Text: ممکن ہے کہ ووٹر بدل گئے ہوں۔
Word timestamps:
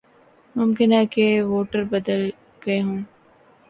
ممکن 0.55 0.89
ہے 0.93 1.05
کہ 1.05 1.25
ووٹر 1.43 1.83
بدل 1.91 2.21
گئے 2.65 2.81
ہوں۔ 2.81 2.99